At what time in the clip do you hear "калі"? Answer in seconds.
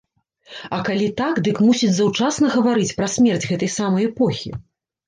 0.87-1.09